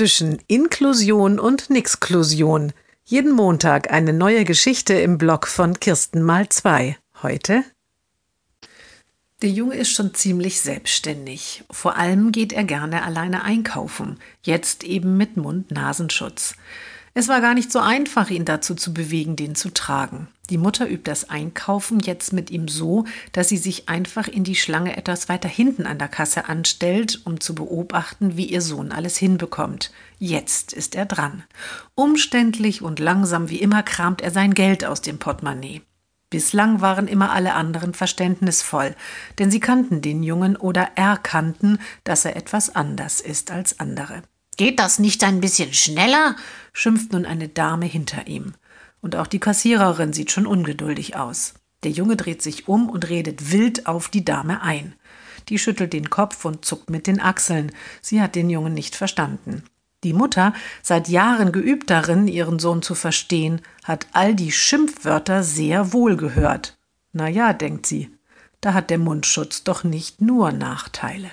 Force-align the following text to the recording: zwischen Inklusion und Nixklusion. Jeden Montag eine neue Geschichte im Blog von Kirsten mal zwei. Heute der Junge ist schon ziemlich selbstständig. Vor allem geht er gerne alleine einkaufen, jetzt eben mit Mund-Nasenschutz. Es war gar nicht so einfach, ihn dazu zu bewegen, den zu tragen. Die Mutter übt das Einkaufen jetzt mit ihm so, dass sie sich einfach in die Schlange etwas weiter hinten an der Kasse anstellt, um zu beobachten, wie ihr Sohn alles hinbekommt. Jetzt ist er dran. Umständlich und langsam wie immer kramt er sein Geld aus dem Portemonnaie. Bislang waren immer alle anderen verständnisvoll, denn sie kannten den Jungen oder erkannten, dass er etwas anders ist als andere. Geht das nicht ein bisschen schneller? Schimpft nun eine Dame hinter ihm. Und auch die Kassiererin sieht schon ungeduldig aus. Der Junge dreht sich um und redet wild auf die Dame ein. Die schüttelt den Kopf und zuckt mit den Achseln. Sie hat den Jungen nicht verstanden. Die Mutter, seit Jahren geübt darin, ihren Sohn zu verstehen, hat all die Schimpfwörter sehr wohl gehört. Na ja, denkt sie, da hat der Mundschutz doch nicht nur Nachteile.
zwischen 0.00 0.38
Inklusion 0.46 1.38
und 1.38 1.68
Nixklusion. 1.68 2.72
Jeden 3.04 3.32
Montag 3.32 3.92
eine 3.92 4.14
neue 4.14 4.46
Geschichte 4.46 4.94
im 4.94 5.18
Blog 5.18 5.46
von 5.46 5.78
Kirsten 5.78 6.22
mal 6.22 6.48
zwei. 6.48 6.96
Heute 7.22 7.64
der 9.42 9.50
Junge 9.50 9.74
ist 9.74 9.90
schon 9.90 10.14
ziemlich 10.14 10.62
selbstständig. 10.62 11.64
Vor 11.70 11.96
allem 11.98 12.32
geht 12.32 12.54
er 12.54 12.64
gerne 12.64 13.02
alleine 13.02 13.44
einkaufen, 13.44 14.18
jetzt 14.42 14.84
eben 14.84 15.18
mit 15.18 15.36
Mund-Nasenschutz. 15.36 16.54
Es 17.12 17.26
war 17.26 17.40
gar 17.40 17.54
nicht 17.54 17.72
so 17.72 17.80
einfach, 17.80 18.30
ihn 18.30 18.44
dazu 18.44 18.74
zu 18.74 18.94
bewegen, 18.94 19.34
den 19.34 19.54
zu 19.56 19.70
tragen. 19.70 20.28
Die 20.48 20.58
Mutter 20.58 20.88
übt 20.88 21.10
das 21.10 21.28
Einkaufen 21.28 22.00
jetzt 22.00 22.32
mit 22.32 22.50
ihm 22.50 22.68
so, 22.68 23.04
dass 23.32 23.48
sie 23.48 23.56
sich 23.56 23.88
einfach 23.88 24.28
in 24.28 24.44
die 24.44 24.56
Schlange 24.56 24.96
etwas 24.96 25.28
weiter 25.28 25.48
hinten 25.48 25.86
an 25.86 25.98
der 25.98 26.08
Kasse 26.08 26.48
anstellt, 26.48 27.22
um 27.24 27.40
zu 27.40 27.54
beobachten, 27.54 28.36
wie 28.36 28.46
ihr 28.46 28.60
Sohn 28.60 28.92
alles 28.92 29.16
hinbekommt. 29.16 29.92
Jetzt 30.18 30.72
ist 30.72 30.94
er 30.94 31.06
dran. 31.06 31.44
Umständlich 31.94 32.82
und 32.82 32.98
langsam 32.98 33.48
wie 33.48 33.60
immer 33.60 33.82
kramt 33.82 34.22
er 34.22 34.30
sein 34.30 34.54
Geld 34.54 34.84
aus 34.84 35.00
dem 35.00 35.18
Portemonnaie. 35.18 35.82
Bislang 36.30 36.80
waren 36.80 37.08
immer 37.08 37.32
alle 37.32 37.54
anderen 37.54 37.92
verständnisvoll, 37.92 38.94
denn 39.40 39.50
sie 39.50 39.58
kannten 39.58 40.00
den 40.00 40.22
Jungen 40.22 40.56
oder 40.56 40.90
erkannten, 40.94 41.78
dass 42.04 42.24
er 42.24 42.36
etwas 42.36 42.74
anders 42.74 43.20
ist 43.20 43.50
als 43.50 43.80
andere. 43.80 44.22
Geht 44.56 44.78
das 44.78 44.98
nicht 44.98 45.24
ein 45.24 45.40
bisschen 45.40 45.72
schneller? 45.72 46.36
Schimpft 46.72 47.12
nun 47.12 47.26
eine 47.26 47.48
Dame 47.48 47.86
hinter 47.86 48.26
ihm. 48.26 48.54
Und 49.00 49.16
auch 49.16 49.26
die 49.26 49.38
Kassiererin 49.38 50.12
sieht 50.12 50.30
schon 50.30 50.46
ungeduldig 50.46 51.16
aus. 51.16 51.54
Der 51.82 51.90
Junge 51.90 52.16
dreht 52.16 52.42
sich 52.42 52.68
um 52.68 52.90
und 52.90 53.08
redet 53.08 53.52
wild 53.52 53.86
auf 53.86 54.08
die 54.08 54.24
Dame 54.24 54.62
ein. 54.62 54.94
Die 55.48 55.58
schüttelt 55.58 55.92
den 55.92 56.10
Kopf 56.10 56.44
und 56.44 56.64
zuckt 56.64 56.90
mit 56.90 57.06
den 57.06 57.20
Achseln. 57.20 57.72
Sie 58.02 58.20
hat 58.20 58.34
den 58.34 58.50
Jungen 58.50 58.74
nicht 58.74 58.94
verstanden. 58.94 59.64
Die 60.04 60.12
Mutter, 60.12 60.54
seit 60.82 61.08
Jahren 61.08 61.52
geübt 61.52 61.90
darin, 61.90 62.26
ihren 62.26 62.58
Sohn 62.58 62.82
zu 62.82 62.94
verstehen, 62.94 63.60
hat 63.84 64.06
all 64.12 64.34
die 64.34 64.52
Schimpfwörter 64.52 65.42
sehr 65.42 65.92
wohl 65.92 66.16
gehört. 66.16 66.78
Na 67.12 67.28
ja, 67.28 67.52
denkt 67.52 67.86
sie, 67.86 68.10
da 68.60 68.72
hat 68.72 68.90
der 68.90 68.98
Mundschutz 68.98 69.64
doch 69.64 69.84
nicht 69.84 70.20
nur 70.20 70.52
Nachteile. 70.52 71.30